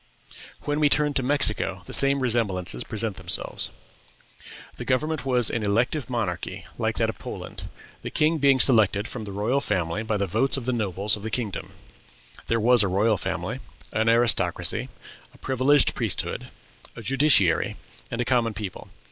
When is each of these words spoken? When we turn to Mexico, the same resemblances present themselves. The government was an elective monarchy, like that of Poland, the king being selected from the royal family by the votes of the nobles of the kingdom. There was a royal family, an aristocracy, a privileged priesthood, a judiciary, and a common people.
When 0.61 0.79
we 0.79 0.89
turn 0.89 1.13
to 1.13 1.21
Mexico, 1.21 1.83
the 1.85 1.93
same 1.93 2.21
resemblances 2.21 2.83
present 2.83 3.17
themselves. 3.17 3.69
The 4.77 4.83
government 4.83 5.27
was 5.27 5.51
an 5.51 5.61
elective 5.61 6.09
monarchy, 6.09 6.65
like 6.79 6.97
that 6.97 7.11
of 7.11 7.19
Poland, 7.19 7.69
the 8.01 8.09
king 8.09 8.39
being 8.39 8.59
selected 8.59 9.07
from 9.07 9.25
the 9.25 9.31
royal 9.31 9.61
family 9.61 10.01
by 10.01 10.17
the 10.17 10.25
votes 10.25 10.57
of 10.57 10.65
the 10.65 10.73
nobles 10.73 11.15
of 11.15 11.21
the 11.21 11.29
kingdom. 11.29 11.73
There 12.47 12.59
was 12.59 12.81
a 12.81 12.87
royal 12.87 13.17
family, 13.17 13.59
an 13.93 14.09
aristocracy, 14.09 14.89
a 15.35 15.37
privileged 15.37 15.93
priesthood, 15.93 16.49
a 16.95 17.03
judiciary, 17.03 17.75
and 18.09 18.19
a 18.21 18.25
common 18.25 18.55
people. 18.55 18.87